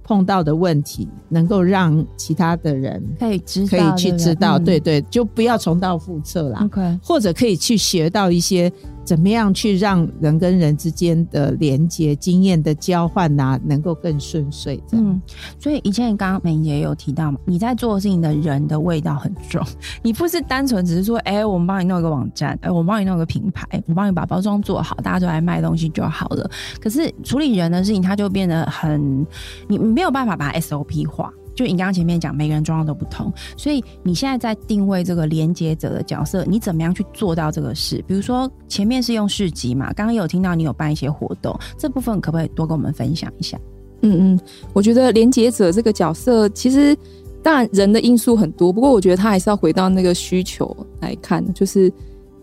[0.05, 6.69] 碰到的问题，能够让其他的人可以知道，可以去知道，对对，就不要重蹈覆辙啦。
[7.01, 8.69] 或者可以去学到一些
[9.03, 14.81] 怎么样去让人跟人之间的连接、经验的交换啊，能够更顺遂。
[14.91, 15.19] 嗯，
[15.57, 19.65] 所以以前你刚刚美也有提到嘛，你在做事情的人的味道很重，
[20.03, 26.49] 你不是单纯只是说，哎、我们帮你弄一个网站，哎、我帮你弄一个品牌，我帮你把包装做好，大家都来卖东西就好了。
[26.81, 29.25] 可是处理人的事情，它就变得很
[29.69, 29.93] 你你。
[29.93, 38.03] 没有办法把 SOP 化，就你刚刚前面讲，每个人状况都不同，所以你现在在定位这个连接者的角色，你怎么样去做到这个事？
[38.07, 43.59] 比如说前面是用市集嘛，刚刚有听到你有办一些活动，这部分可不可以多跟我们分享一下？
[44.01, 44.39] 嗯嗯，
[44.73, 46.97] 我觉得连接者这个角色，其实
[47.41, 51.91] 当然人的因素很多，不过我觉得他还是要回到那个需求来看，就是。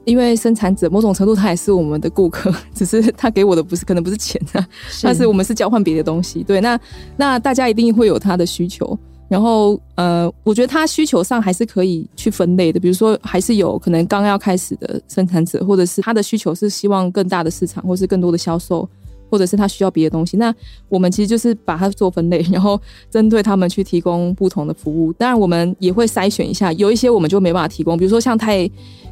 [0.04, 4.66] 因为生产者某种程度他也是我们的顾客， 只是他给我的不是可能不是钱啊，
[5.02, 6.42] 但是我们是交换别的东西。
[6.42, 6.80] 对，那
[7.16, 18.88] 那大家一定会有他的需求，然后呃，我觉得他需求上还是可以去分类的，比如说还是有可能刚要开始的生产者，或者是他的需求是希望更大的市场，或是更多的销售，
[19.30, 20.38] 或者是他需要别的东西。
[20.38, 20.52] 那
[20.88, 25.12] 我们其实就是把它做分类， 然后针对他们去提供不同的服务。
[25.12, 28.68] 当然，我们也会筛选一下，有一些我们就没办法提供，比如说像太。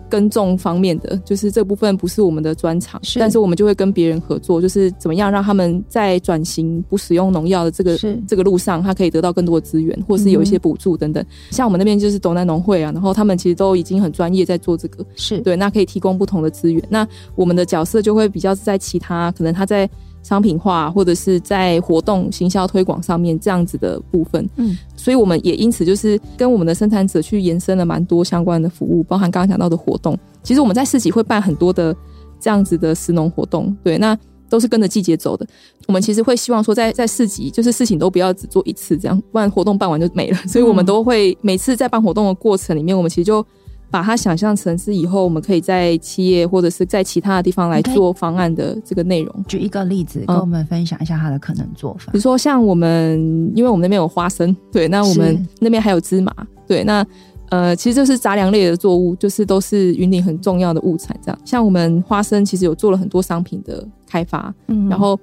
[0.08, 11.22] 耕种方面的，就是这部分不是我们的专长，是但是我们就会跟别人合作，就是怎么样让他们在转型不使用农药的这个这个路上，他可以得到更多的资源，或是有一些补助等等。
[11.22, 16.82] 嗯、像我们那边就是东南农会啊，然后他们其实都已经很专业在做这个，是对，那可以提供不同的资源。
[16.88, 19.88] 那我们的角色就会比较在其他可能他在。
[20.22, 30.18] 商品化或者是在活动行销推广上面这样子的部分，嗯，所以我们也因此就是跟我们的生产者去延伸了蛮多相关的服务，包含刚刚讲到的活动。
[30.42, 31.94] 其实我们在市集会办很多的
[32.38, 35.46] 这样子的食农活动，对，那都是跟着季节走的。
[35.86, 40.36] 我们其实会希望说在，在在市集就是事情都不要只做一次这样，不然活动办完就没了。
[40.46, 43.44] 所以我们都会每次在办活动的过程里面，我们其实就。
[43.90, 49.44] 把它想象成是以后我们可以在企业或者是在其他的地方来做方案的这个内容。
[49.48, 52.12] 举一个例子，跟我们分享一下它的可能做法。
[52.12, 53.18] 比如说像我们，
[53.54, 56.32] 因为我们那边有花生， 对，那我们那边还有芝麻，
[56.66, 57.06] 对，那
[57.50, 61.16] 呃，其实就是杂粮类的作物，就是都是云顶很重要的物产。
[61.24, 65.18] 这样，像我们花生其实有做了很多商品的开发，嗯，然后。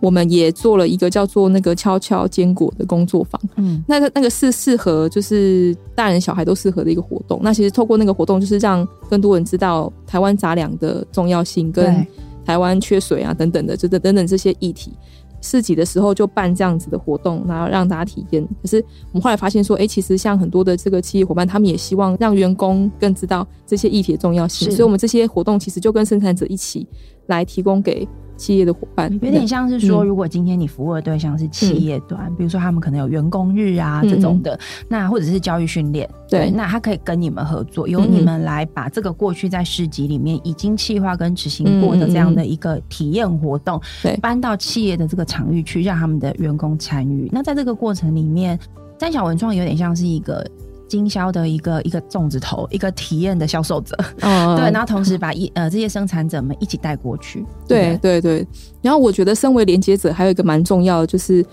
[0.00, 7.40] 我们也做了一个叫做那个悄悄坚果的工作坊，嗯，那个那个是适合就是大人小孩都适合的一个活动。
[7.42, 12.06] 那其实透过那个活动，就是让更多人知道台湾杂粮的重要性，跟
[12.44, 14.92] 台湾缺水啊等等的，就等等等这些议题。
[15.40, 18.44] 市集的时候就办这样子的活动，然后让大家体验。
[18.60, 26.86] 可是我们后来发现说，哎、欸，其实像很多的这个企业伙伴，他们也希望让员工更知道这些议题的重要性，所以我们这些活动其实就跟生产者一起
[27.26, 28.06] 来提供给。
[28.38, 47.28] 企业的伙伴有点像是说，如果今天你服务的对象是企业端，嗯、比如说他们可能有员工日啊、嗯、这种的，那或者是教育训练，对，那他可以跟你们合作，由你们来把这个过去在市集里面已经企划跟执行过的这样的一个体验活动，对，搬到企业的这个场域去，让他们的员工参与。
[47.32, 48.58] 那在这个过程里面，
[48.98, 50.48] 三小文创有点像是一个。
[50.88, 58.46] 经销的一个一个粽子头，一个体验的销售者，嗯， 对，然后同时把一呃这些生产者们一起带过去，对对对。
[58.82, 61.44] 然后我觉得身为连接者，还有一个蛮重要的，就是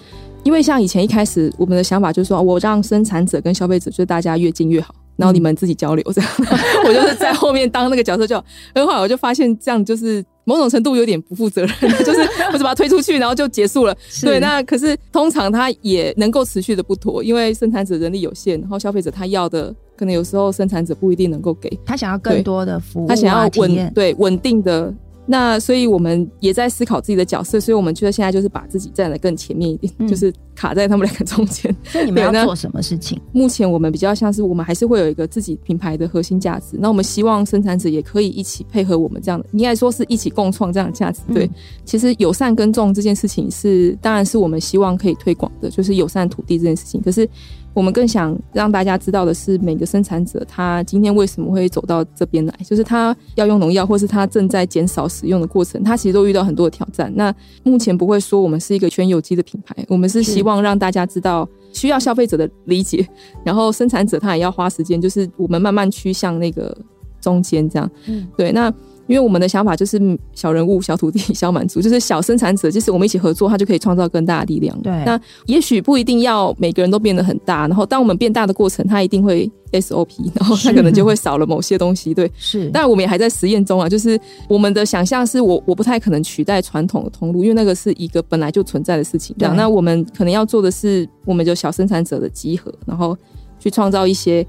[0.43, 4.95] 因为像以前一开始我们的想法就是说，我让生产者跟消费者就是大家越近越好。
[5.17, 6.47] 然后你们自己交流这样，嗯、
[6.87, 8.35] 我就是在后面当那个角色就，
[8.73, 11.69] 就后来我就发现这样就是某种程度有点不负责任，
[12.03, 12.19] 就是
[12.51, 13.95] 我就把它推出去，然后就结束了。
[14.21, 24.93] 对，那可是通常它也能够持续的不妥，因为生产者人力有限，然后消费者他要的可能有时候生产者不一定能够给，他想要更多的服务、啊，他想要稳对稳定的。
[25.25, 31.75] 那所以我们也在思考自己的角色，所以我们觉得现在就是把自己站得更前面一点，嗯、就是卡在他们两个中间。
[31.85, 33.19] 所以你们要做什么事情？
[33.31, 41.21] 目前我们比较像是我们还是会有一个自己品牌的核心价值，那我们希望生产者也可以一起配合我们这样的，应该说是一起共创这样的价值。
[41.33, 41.49] 对，嗯、
[41.85, 47.01] 其实友善耕种这件事情是，当然是我们希望可以推广的，就是友善土地这件事情。
[47.01, 47.27] 可是。
[47.75, 57.11] 我们更想让大家知道的是，每个生产者他今天为什么会走到这边来，就是他要用农药，或是他正在减少使用的过程，他其实都遇到很多的挑战。
[57.15, 63.05] 那目前不会说我们是一个全有机的品牌，我们是希望让大家知道需要消费者的理解，
[63.43, 66.75] 然后生产者他也要花时间，就是我们慢慢趋向那个
[67.19, 67.91] 中间这样。
[68.07, 68.73] 嗯，对，那。
[69.07, 69.99] 因为我们的想法就是
[70.33, 74.75] 小人物、小土地、小满足， 就是小生产者，就是我们一起合作，他就可以创造更大的力量。
[74.81, 82.13] 对，那也许不一定要每个人都变得很大，然后当我们变大的过程，它一定会 SOP， 然后它可能就会少了某些东西。
[82.13, 82.69] 对，是。
[82.73, 89.35] 但我们也还在实验中啊，就是我们的想象是我我不太可能取代传统的通路，因为那个是一个本来就存在的事情。
[89.37, 93.15] 这样，那我们可能要做的是，我们就小生产者的集合，然后
[93.59, 94.45] 去创造一些。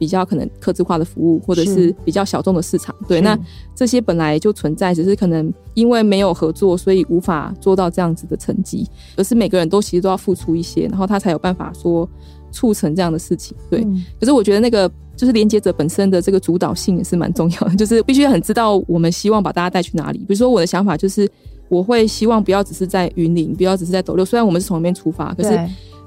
[0.00, 3.38] 比较可能客制化的服务，或者是比较小众的市场，对，那
[3.74, 8.88] 这些本来就存在，只是可能因为没有合作，所以无法做到这样子的成绩。
[9.18, 12.08] 而是每个人都其实都要付出一些，然后他才有办法说
[12.50, 13.54] 促成这样的事情。
[13.68, 20.18] 对，嗯、可是我觉得那个就是连接者本身的这个主导性也是蛮重要的， 就是必须很知道我们希望把大家带去哪里。
[20.20, 21.30] 比如说我的想法就是，
[21.68, 25.60] 我会希望不要只是在云林，不要只是在斗六，虽然我们是从那边出发，可是。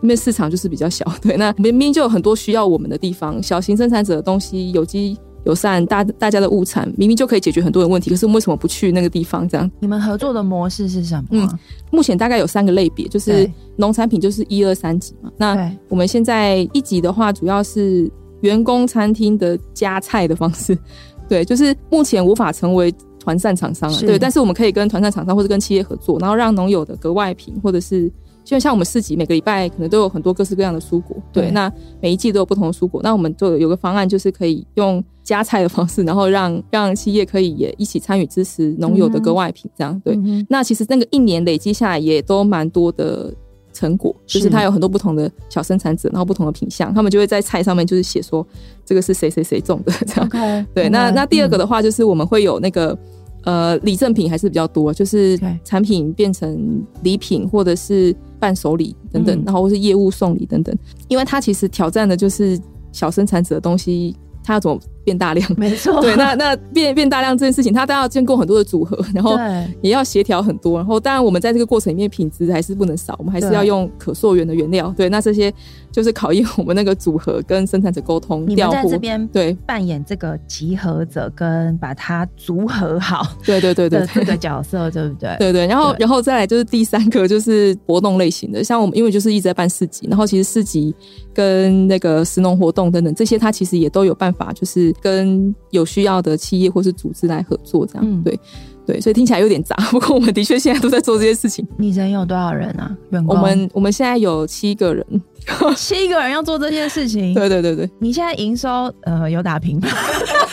[0.04, 9.48] 因为市场就是比较小， 对，那明明就有很多需要我们的地方，小型生产者的东西，有机友善，大大家的物产，明明就可以解决很多的问题，可是我们为什么不去那个地方？
[9.48, 11.28] 这样，你们合作的模式是什么？
[11.32, 15.32] 嗯，目前大概有三个类别，就是农产品就是一二三级嘛。
[15.38, 18.12] 那我们现在一级的话，主要是
[18.42, 20.78] 员工餐厅的加菜的方式，
[21.30, 28.12] 对，就是目前无法成为团膳厂商了，对，但是我们可以跟团膳厂商或者跟企业合作，然后让农友的格外品或者是。
[28.43, 40.15] 就像我们市集每个礼拜可能都有很多各式各样的蔬果，对，对，那每一季都有不同的蔬果，那我们就有个方案，就是可以用加菜的方式，然后让让企业可以也一起参与支持农友的格外品，这样对。
[40.15, 43.34] 嗯、那其实那个一年累积下来也都蛮多的
[43.71, 48.45] 成果，就是它有很多不同的小生产者，然后不同的品相，他们就会在菜上面就是写说
[48.86, 50.29] 这个是谁谁谁种的这样。
[50.29, 52.97] Okay, 对，okay, 那那第二个的话就是我们会有那个。
[53.45, 60.77] 呃，礼赠品还是比较多，就是产品变成礼品或者是伴手礼等等，嗯、然后或是业务送礼等等，
[61.08, 62.60] 因为它其实挑战的就是
[62.91, 65.50] 小生产者的东西，它要怎么变大量？
[65.58, 69.38] 没错， 对，那那变变大量这件事情，它都要经过很多的组合，然后
[69.82, 75.54] 也要协调很多，然后当然我们在这个过程里面品质还是不能少，我们还是要用可溯源的原料，对，那这些。
[75.94, 79.54] 就是考验我们那个组合跟生产者沟通，你们在这边对。
[79.63, 85.36] 扮演这个集合者跟把它组合好，对对对对这个角色对不对？
[85.38, 90.96] 对对，然后然后再来就是第三个就是活动类型的，像我们因为就是一直在办市集，然后其实市集
[91.32, 98.39] 跟那个食农活动等等这些，它其实也都有办法，就是跟有需要的企业或是组织来合作这样，嗯、对。
[98.86, 101.65] 对，所以听起来有点杂， 不过我们的确现在都在做这些事情。
[101.77, 102.93] 你人有多少人啊？
[103.12, 103.34] 员工？
[103.34, 105.06] 我们我们现在有七个人，
[105.77, 107.32] 七个人要做这件事情。
[107.34, 109.88] 对对对对，你现在营收呃有打平吗？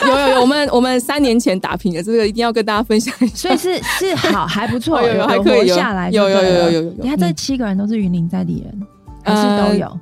[0.07, 3.49] 有有有，我们我们三年前打平的，这个一定要跟大家分享一下。
[3.49, 6.93] 所以是是好还不错，有有还可以活下来，有有有有有有。
[7.01, 8.81] 你看这七个人都是云林在地人，
[9.25, 9.99] 还是都有？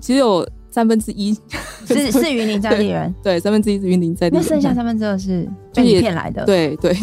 [0.00, 1.36] 只有三分之一。
[1.86, 6.94] 是 是云林在地人， 对，三分之一是云林在地人，那剩下三分之二是被你骗来的，对 对，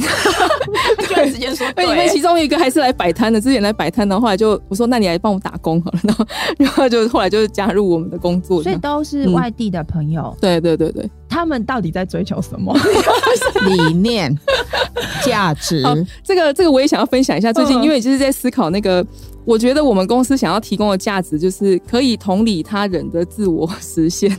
[1.09, 6.25] 对，直接说，因为其中一个还是来摆摊的，之前来摆摊的，后来就我说，那你来帮我打工好了，然后
[6.57, 12.73] 然后就后来就加入我们的工作，所以都是外地的朋友，嗯、对对对对，他们到底在追求什么？
[13.65, 14.33] 理念、
[15.25, 15.83] 价值？
[16.23, 19.05] 这个这个我也想要分享一下，最近因为就是在思考那个。
[19.47, 24.29] 我觉得我们公司想要提供的价值，就是可以同理他人的自我实现。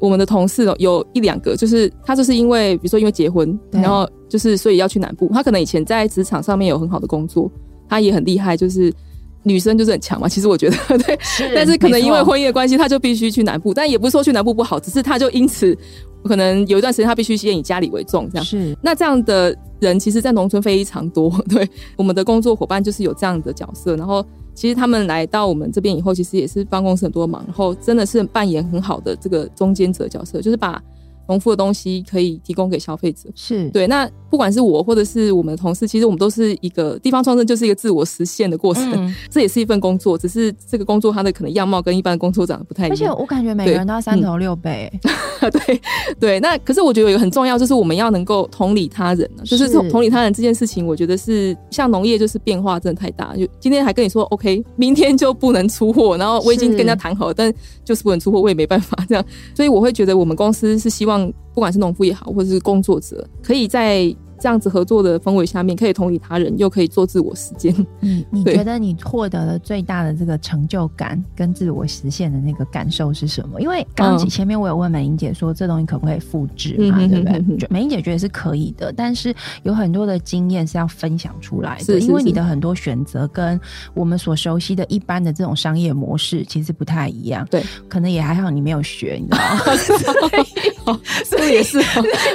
[0.00, 5.30] 我们的同事有一两个，就是他就是因为，比如说因为结婚，然后就是所以要去南部。
[5.34, 7.50] 他可能以前在职场上面有很好的工作，
[7.86, 8.90] 他也很厉害，就是
[9.42, 10.26] 女生就是很强嘛。
[10.26, 11.18] 其实我觉得 对，
[11.54, 13.74] 但是可能因为婚姻的关系，他就必须去南部。
[13.74, 15.76] 但也不是说去南部不好，只是他就因此
[16.24, 18.44] 可能有一段时间他必须先以家里为重，这样。
[18.46, 21.30] 是那这样的人，其实，在农村非常多。
[21.48, 24.24] 对，我们的工作伙伴就是有这样的角色，然后。
[24.56, 30.80] 其实他们来到我们这边以后，其实也是帮公司很多忙，然后真的是扮演很好的这个中间者角色，就是把。
[31.28, 33.86] 农夫的东西可以提供给消费者，是对。
[33.86, 38.92] 那不管是我或者是我们的同事，其实我们都是一个地方创生，就是一个自我实现的过程。
[38.94, 42.92] 嗯、 这也是一份工作，只是这个工作它的可能样貌跟一般的工作长得不太一样。
[42.92, 44.68] 而且我感觉每个人都要三头六臂。
[45.00, 45.80] 对、嗯、对
[46.20, 46.40] 对。
[46.40, 53.36] 那可是我觉得有很重要，就是我们要能够同理他人，就是同理他人这件事情，我觉得是像农业，就是变化真的太大。
[53.36, 57.52] 就今天还跟你说 OK，明天就不能出货，然后我已经跟人家谈好了，但
[57.84, 59.24] 就是不能出货，我也没办法这样。
[59.54, 61.13] 所以我会觉得我们公司是希望。
[61.54, 67.74] 不管是农夫也好，或者是工作者，可以在这样子合作的氛围下面，可以同理他人，又可以做自我实践。
[68.00, 73.62] 嗯， 你觉得你获得了最大的这个成就感跟自我实现的那个感受是什么？
[73.62, 76.98] 因为刚刚前面我有问美英姐说，这东西可不可以复制嘛？
[76.98, 77.68] 嗯、对不对？
[77.70, 83.58] 美英姐觉得是可以的，但是有很多的经验是要分享出来的，是是是，因为你的很多选择跟
[83.94, 87.46] 我们所熟悉的一般的这种商业模式其实不太一样。
[87.50, 89.60] 对，可能也还好，你没有学，你知道吗？
[91.24, 91.78] 所以也是，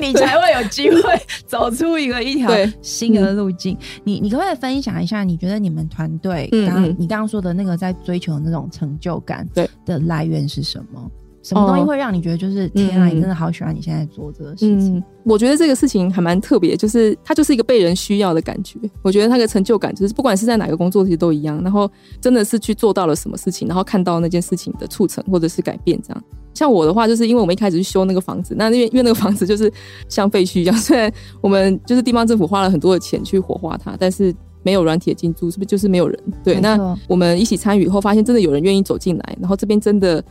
[0.01, 1.01] 你才会有机会
[1.45, 1.99] 走出。
[1.99, 2.49] 一个一条
[2.81, 5.23] 新的路径，嗯，你你可不可以分享一下？
[5.23, 11.12] 你觉得你们团队刚你刚刚说的那个在追求那种成就感，对的来源是什么？
[11.41, 14.97] 什么东西会让你觉得就是天啊，你真的好喜欢你现在做这个事情？
[14.97, 18.78] 嗯，我觉得这个事情还蛮特别，就是它就是一个被人需要的感觉。
[19.02, 21.62] 我觉得那个成就感，就是不管是在哪个工作，其实都一样。
[21.63, 26.23] 然后真的是去做到了什么事情，然后看到那件事情的促成或者是改变，这样。
[26.54, 29.71] 像我的话，就是因为我们一开始去修那个房子，那因为因为那个房子就是
[30.10, 31.10] 像废墟一样， 虽然
[31.41, 36.19] 我们就是地方政府花了很多的钱去火化它，但是没有软铁进驻，是不是就是没有人？
[36.43, 40.21] 对，那我们一起参与以后，发现真的有人愿意走进来，然后这边真的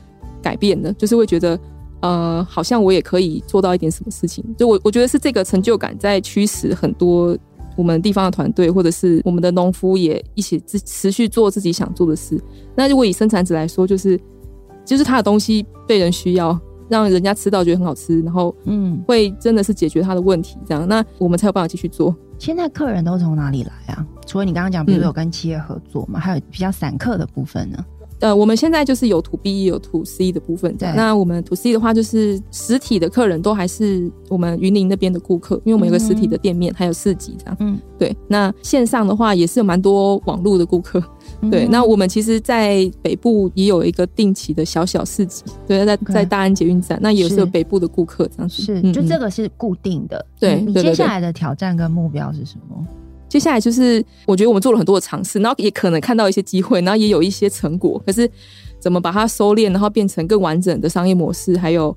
[0.42, 1.58] 改变的，就是会觉得，
[2.00, 4.44] 呃，好像我也可以做到一点什么事情。
[4.56, 7.36] 就我我觉得是这个成就感在驱使很多
[7.76, 12.40] 我们地方的团队，或者是我们的农夫也一起持持续做自己想做的事。
[12.74, 14.18] 那如果以生产者来说，就是。
[14.84, 22.16] 就是他的东西被人需要，让人家吃到觉得很好吃，然后嗯，会真的是解决他的问题，这样，那我们才有办法继续做。
[22.38, 24.06] 现在客人都从哪里来啊？
[24.24, 27.84] 除了你刚刚讲，比如说有跟企业合作嘛，嗯，还有比较散客的部分呢？
[28.20, 30.76] 呃，我们现在就是有 to B 有 to C 的部分。
[30.76, 37.56] 对，那我们 to C 的话，就是实体的客人都还是我们云林那边的顾客，因为我们有个实体的店面，嗯、还有市集这样。
[37.60, 38.16] 嗯，对。
[38.26, 41.02] 那线上的话，也是有蛮多网络的顾客。
[41.42, 48.62] 嗯、对，那我们其实，在北部也有一个定期的小小市集，对，在在大安捷运站，那也是有北部的顾客这样子。
[48.62, 50.24] 是，就这个是固定的。
[50.40, 52.84] 对，你接下来的挑战跟目标是什么？
[53.28, 58.02] 接下来就是，我觉得我们做了很多的尝试，然后也可能看到一些机会，然后也有一些成果。
[58.06, 58.30] 可是，
[58.80, 61.94] 怎么把它收敛，然后变成更完整的商业模式，还有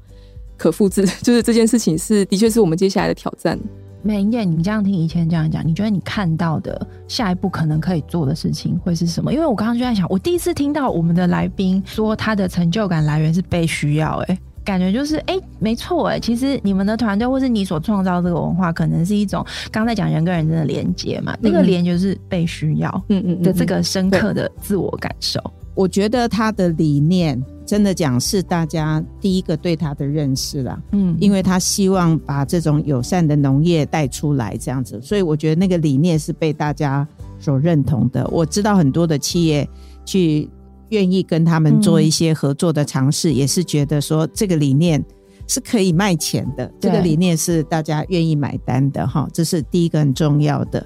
[0.57, 3.57] 可复制， 就是这件事情是的确是我们接下来的挑战。
[4.03, 9.31] 美伶姐，你这样听以前这样讲，你觉得你看到的下一步可能可以做的事情会是什么？
[9.31, 14.37] 因为我刚刚就在想，我第一次听到我们的来宾说他的成就感来源是被需要，哎。
[14.63, 21.35] 感觉就是哎、欸，没错哎，其实你们的团队或是你所创造这个文化，可能是一种刚才讲人跟人的连接嘛。
[21.41, 25.39] 那、嗯、个连就是被需要，嗯嗯的这个深刻的自我感受。
[25.73, 30.79] 我觉得他的理念真的讲是大家第一个对他的认识啦。
[30.91, 37.07] 嗯，因为他希望把这种友善的农业带出来这样子，所以我觉得那个理念是被大家
[37.39, 38.27] 所认同的。
[38.27, 39.67] 我知道很多的企业
[40.05, 40.47] 去。
[40.91, 45.03] 愿意跟他们做一些合作的尝试，嗯，也是觉得说这个理念
[45.47, 50.85] 是可以卖钱的，这个理念是大家愿意买单的哈，这是第一个很重要的。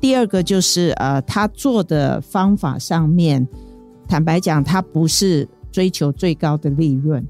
[0.00, 3.46] 第二个就是呃，他做的方法上面，
[4.06, 7.26] 坦白讲，他不是追求最高的利润。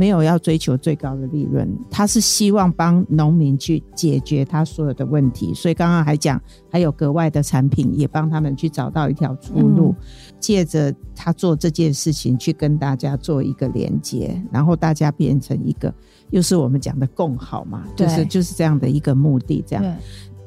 [0.00, 5.52] 没有要追求最高的利润，他是希望帮农民去解决他所有的问题。
[5.52, 6.40] 所以刚刚还讲，
[6.72, 9.94] 还有格外的产品，也帮他们去找到一条出路。
[9.98, 10.04] 嗯、
[10.40, 15.92] 借着他做这件事情，去跟大家做一个连接，然后大家变成一个，
[16.30, 19.84] 又是我们讲的共好嘛，就是就是这样的一个目的，这样。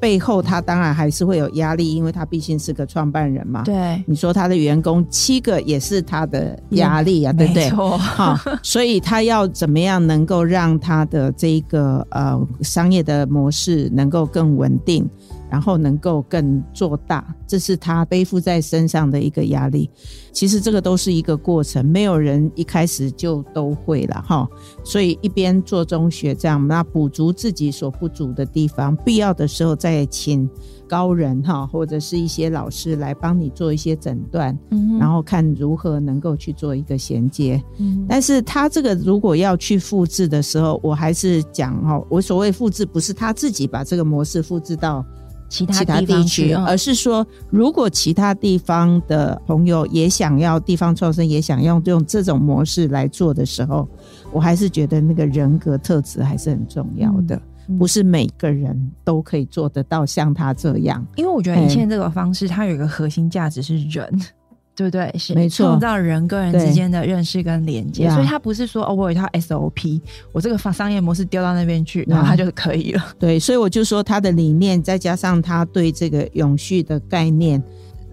[0.04, 3.62] 背后他当然还是会有压力，因为他毕竟是个创办人嘛。
[3.62, 7.64] 对，你说他的员工七个也是他的压力啊，嗯、对不对？
[7.64, 7.96] 没错。
[7.96, 15.08] 好，所以他要怎么样能够让他的这个呃商业的模式能够更稳定？
[15.54, 19.88] 然后能够更做大，这是他背负在身上的一个压力。
[20.32, 24.48] 其实这个都是一个过程，没有人一开始就都会了哈。
[24.82, 30.50] 所以一边做中学这样，那补足自己所不足的地方，必要的时候再请
[30.88, 37.62] 高人哈，或者是一些老师来帮你做一些诊断，嗯，然后看如何能够去做一个衔接。
[37.78, 45.06] 嗯，但是他这个如果要去复制的时候，我还是讲哈，我所谓复制不是他自己把这个模式复制到。
[45.54, 53.88] 其他地区，而是说，如果其他地方的朋友也想要地方创生，也想要用这种模式来做的时候，
[54.32, 57.40] 我还是觉得那个人格特质还是很重要的，
[57.78, 61.06] 不是每个人都可以做得到像他这样。
[61.14, 64.20] 因为我觉得以前这个方式，它有一个核心价值是人。
[64.76, 65.14] 对不对？
[65.16, 70.00] 是没错，创造人跟人之间的认识跟连接，所以他不是说哦，我有一套 SOP，
[70.32, 73.04] 我这个商商业模式丢到那边去，然后他就可以了。
[73.18, 77.62] 对，所以我就说他的理念，再加上他对这个永续的概念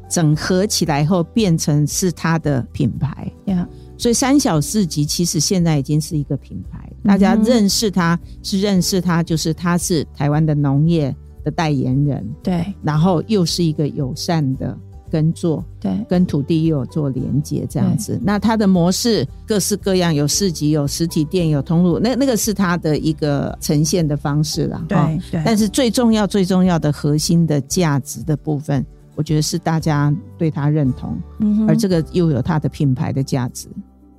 [0.07, 3.31] 整合起来后，变成是他的品牌。
[3.45, 3.65] Yeah.
[3.97, 12.27] 所以三小市集其实现在已经是一个品牌，大家认识他是认识他，就是他是台湾的农业的代言人。
[12.43, 14.77] 对，然后又是一个友善的。
[15.11, 24.81] 跟做对，跟土地又有做连接这样子，那它的模式各式各样，有市集，有实体店，有通路，那那个是它的一个呈现的方式啦。
[24.87, 24.97] 对
[25.29, 25.41] 对。
[25.45, 28.85] 但是最重要、最重要的核心的价值的部分，
[29.15, 33.67] 我觉得是大家对它认同，嗯，而这个又有它的品牌的价值。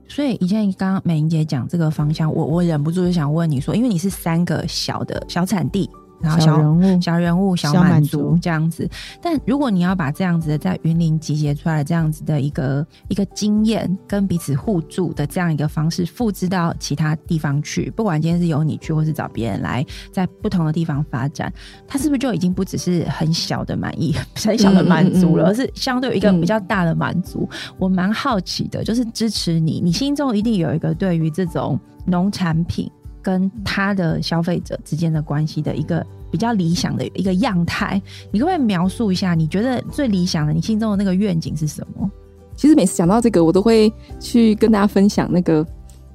[0.07, 5.89] 所以以前刚刚美玲姐讲这个方向，我我忍不住就想问你说，因为你是三个小的小产地。
[6.23, 8.89] 然后小，小人物、小人物、小满足这样子，
[9.21, 21.53] 但如果你要把这样子的在云林集结出来这样子的一个一个经验，跟彼此互助的这样一个方式复制到其他地方去，不管今天是由你去，或是找别人来，在不同的地方发展，
[21.87, 27.49] 它是不是就已经不只是很小的满意、很小的满足了，嗯嗯嗯，而是相对有一个比较大的满足？
[27.51, 32.91] 嗯、我蛮好奇的，就是支持你，你心中一定有一个对于这种农产品。
[33.23, 38.01] 跟他的消费者之间的关系的一个比较理想的一个样态，
[38.31, 39.35] 你可不可以描述一下？
[39.35, 42.11] 你觉得最理想的，你心中的那个愿景是什么？
[42.57, 45.67] 其实每次讲到这个，我都会去跟大家分享那个。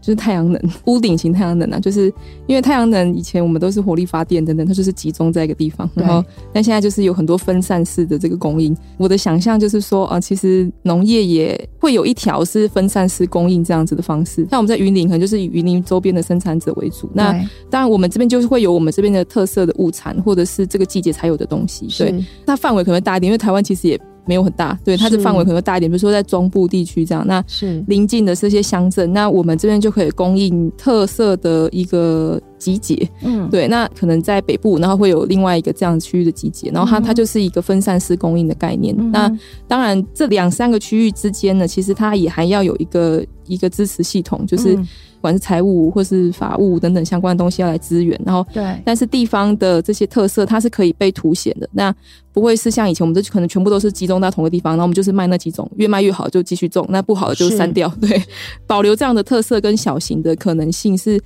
[0.07, 2.05] 就是太阳能屋顶型太阳能啊，就是
[2.45, 8.73] 因为太阳能以前我们都是火力发电等等，它就是集中在一个地方，然后但现在就是有很多分散式的这个供应。
[8.95, 14.47] 我的想象就是说啊，其实农业也会有一条是分散式供应这样子的方式。
[14.49, 17.09] 像我们在云林，可能就是以云林周边的生产者为主。
[17.13, 17.33] 那
[17.69, 21.85] 当然我们这边就是会有我们这边的特色的物产，或者是这个季节才有的东西。
[21.97, 23.99] 对，那范围可能大一点，因为台湾其实也。
[24.27, 27.83] 没有很大，对，它的范围可能大一点，比如说在中部地区这样，那是。
[27.87, 38.93] 邻近的这些乡镇，那我们这边就可以供应特色的一个集结，嗯，对，那可能在北部，然后会有另外一个这样区域的集结，然后它它就是一个分散式供应的概念。
[38.97, 44.75] 嗯、那当然，这两三个区域之间呢，其实它也还要有一个一个支持系统，就是。
[44.75, 44.87] 嗯
[45.17, 51.93] 不管是财务或是法务等等相关的东西要来支援，然后对，但是地方的这些特色它是可以被凸显的，那
[52.31, 58.21] 不会是像以前我们这可能全部都是集中在同个地方，然后我们就是卖那几种，越卖越好就继续种，那不好的就删掉， 对，
[58.65, 61.19] 保留这样的特色跟小型的可能性是。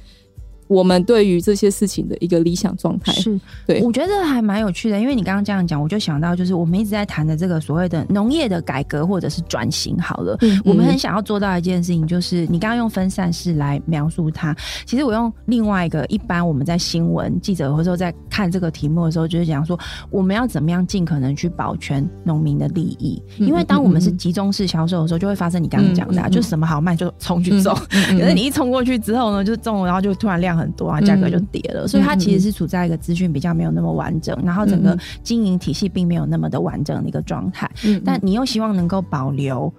[0.71, 3.11] 我们对于这些事情的一个理想状态。
[3.11, 9.99] 是，对，我觉得还蛮有趣的，因为你刚刚这样讲，我就想到就是我们一直在谈的这个所谓的农业的改革或者是转型。
[9.99, 14.55] 好了，嗯，我们很想要做到一件事情，就是你刚刚用分散式来描述它，
[14.85, 19.77] 其实我用另外一个，一般我们在新闻记者或者说在看这个题目的时候，就是讲说
[20.09, 30.60] 我们要怎么样尽可能去保全农民的利益，因为当我们是集中式销售的时候，就会发生你刚刚讲的，啊，就什么好卖就冲去种，可是你一冲过去之后呢，就种了，然后就突然量。
[30.61, 37.69] 很多啊，价格就跌了，嗯，所以它其实是处在一个资讯比较没有那么完整，嗯，然后整个经营体系并没有那么的完整的一个状态。
[37.83, 39.73] 嗯，但你又希望能够保留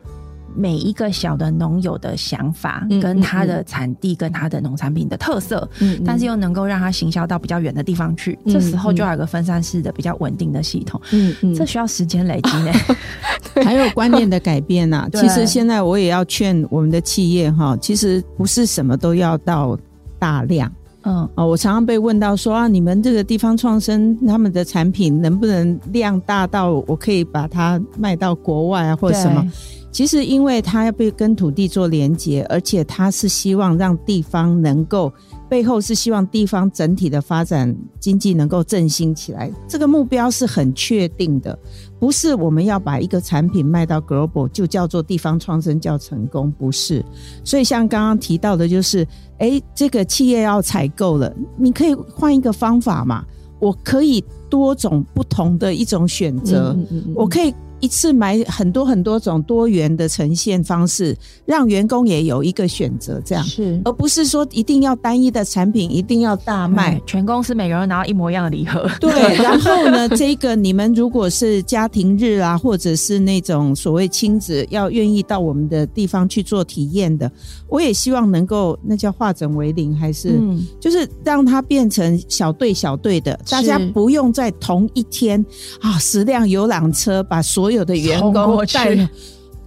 [0.54, 8.52] 每一个小的农友的想法，跟他的产地，跟他的农产品的特色，嗯，但是又能够让它行销到比较远的地方去，嗯。
[8.52, 11.00] 这时候就要有个分散式的比较稳定的系统。
[11.12, 12.72] 嗯嗯，这需要时间累积呢，
[13.64, 15.08] 还有观念的改变呐，啊。
[15.18, 19.78] 其实现在我也要劝我们的企业哈，其实不是什么都要到。
[20.22, 20.70] 大量。
[21.04, 29.44] 嗯，哦，我常常被问到说啊，你们这个地方创生他们的产品能不能量大到我可以把它卖到国外啊，或者什么？
[29.90, 35.12] 其实，因为它要被跟土地做连接，而且它是希望让地方能够
[35.50, 41.58] 背后是希望地方整体的发展经济能够振兴起来，这个目标是很确定的，
[42.02, 47.00] 不是我们要把一个产品卖到 global 就叫做地方创生叫成功，不是。
[47.44, 49.06] 所以像刚刚提到的，就是
[49.38, 53.24] 哎，这个企业要采购了，你可以换一个方法嘛，
[53.60, 57.54] 我可以多种不同的一种选择，嗯嗯嗯，我可以。
[57.82, 63.42] 一次买很多很多种多元的呈现方式，让员工也有一个选择，这样。
[63.44, 68.88] 是，而不是说一定要单一的产品，一定要大卖，全公司每个人拿到一模一样的礼盒。
[69.00, 69.10] 对，
[69.42, 77.28] 然后呢，这个你们如果是家庭日啊，或者是那种所谓亲子要愿意到我们的地方去做体验的，
[77.72, 85.42] 我也希望能够那叫化整为零，还是、嗯、就是让它变成小队小队的，大家不用在同一天
[85.80, 89.08] 啊十辆游览车把所有有的员工带，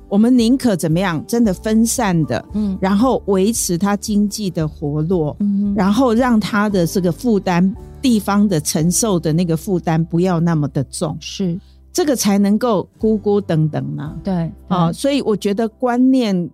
[0.08, 1.26] 我们宁可怎么样？
[1.26, 11.60] 真的分散的，嗯，然后维持它经济的活络，嗯，然后让它的这个负担，地方的承受的那个负担不要那么的重，是。
[11.92, 14.34] 这个才能够孤孤等等呢，对，
[14.68, 16.48] 啊、哦，所以我觉得观念。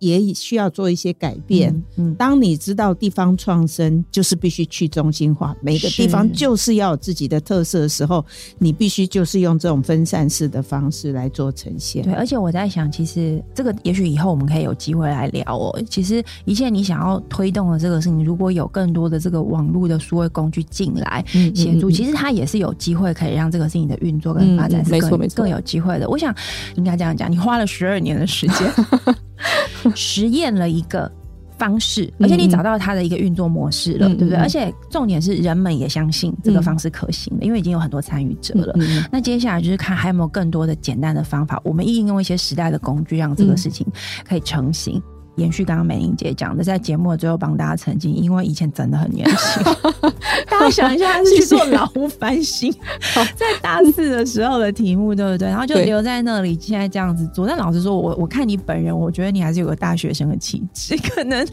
[0.00, 1.70] 也需要做一些改变。
[1.96, 8.24] 嗯，嗯，当你知道地方创生就是必须去中心化，每个地方就是要有自己的特色的时候，
[8.58, 12.02] 你必须就是用这种分散式的方式来做呈现。
[12.02, 15.80] 对，而且我在想，其实这个也许以后我们可以有机会来聊哦。
[15.88, 21.24] 其实一切你想要推动的这个事情，如果有更多的这个网络的数位工具进来
[21.54, 26.08] 协助，其实它也是有机会可以让这个事情的运作跟发展是更更有机会的。
[26.08, 26.34] 我想
[26.76, 28.72] 应该这样讲，你花了十二年的时间。
[29.94, 31.10] 实验了一个
[31.58, 34.36] 方式，而且你找到它的一个运作模式了，嗯、对不对？
[34.38, 38.72] 而且重点是人们也相信这个方式可行的，嗯、因为已经有很多参与者了。
[38.78, 43.86] 嗯、那接下来就是看还有没有更多的简单的方法，我们应用一些时代的工具，让这个事情
[44.26, 45.02] 可以成型。
[45.36, 49.62] 延续刚刚美玲姐讲的，在节目的最后帮大家澄清，因为以前真的很年轻，
[50.48, 52.72] 大家想一下，他是去做老屋 翻新，
[53.36, 55.48] 在大四的时候的题目，对不对？
[55.48, 57.46] 然后就留在那里，现在这样子做。
[57.46, 61.46] 但老实说，我我看你本人，我觉得你还是有个大学生的气质，可能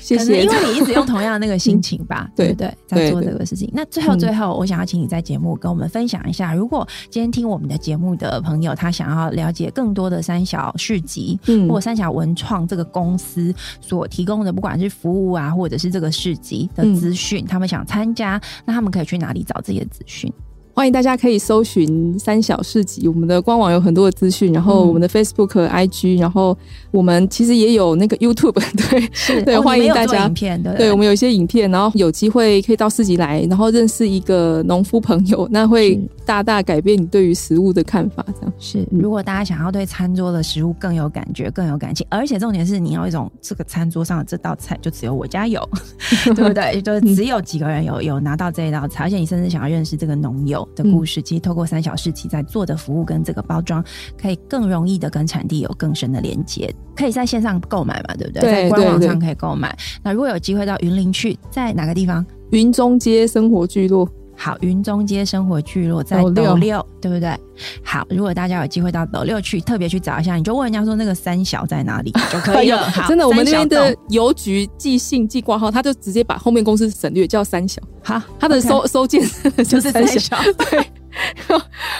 [0.00, 2.72] 谢谢，因为你一直用同样的那个心情吧，对不对？
[2.86, 3.68] 在做这个事情。
[3.72, 13.33] 那最后最后，我想要请你在节目跟我们分享一下，如果今天听我们的节目的朋友，他想要了解更多的三小市集，嗯，或三小文创这个公司。
[13.80, 20.32] 所提供的不管是服务啊，或者是这个市集的资讯，嗯、他们想参加，那他们可以去哪里找这些资讯？
[20.74, 26.56] 欢迎大家可以搜寻三小市集，我们的官网有很多的资讯，然后我们的 Facebook、IG，然后
[26.90, 28.60] 我们其实也有那个 YouTube，
[28.90, 30.26] 对，是对，欢迎大家。
[30.26, 35.96] 影片对，对，我们有一些影片，然后有机会可以到市集来，然后认识一个农夫朋友，那会
[36.26, 38.26] 大大改变你对于食物的看法。
[38.34, 45.66] 这样是，如果大家想要对餐桌的食物更有感觉、更有感情，而且重点是你要一种这个餐桌上的这道菜就只有我家有，
[46.34, 46.82] 对不对？
[46.82, 50.63] 就只有几个人有有拿到这一道菜，而且你甚至想要认识这个农友。
[50.74, 53.84] 的故事，其实透过三小时期在做的服务跟这个包装，
[54.20, 56.72] 可以更容易的跟产地有更深的连接。
[56.96, 58.14] 可以在线上购买嘛？
[58.16, 58.42] 对不对？
[58.42, 59.76] 对，在官网上可以购买。
[60.02, 62.24] 那如果有机会到云林去，在哪个地方？
[62.50, 64.08] 云中街生活聚落。
[64.36, 67.36] 好，云中街生活聚落在斗六，对不对？
[67.82, 72.90] 好，如果大家有机会到斗六去，特别去找一下，你就问人家说那个三小在哪里 就可以了。
[72.90, 77.80] 好真的，我们那边的邮局寄信寄挂号，他就直接把后面公司省略叫三小。
[78.02, 79.22] 好，他的收 okay 收件
[79.64, 80.36] 就是三小。
[80.70, 80.84] 对。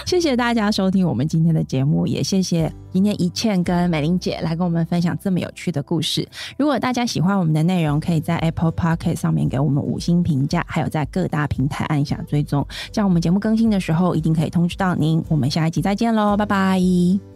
[0.05, 6.27] 谢谢大家收听我们今天的节目，也谢谢今天一倩跟美玲姐来跟我们分享这么有趣的故事。
[6.57, 15.23] 如果大家喜欢我们的内容，可以在 Apple Podcast 上面给我们五星评价，还有在各大平台按下追踪，这样我们节目更新的时候一定可以通知到您。
[15.27, 16.79] 我们下一集再见喽，拜拜，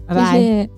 [0.06, 0.70] 拜拜。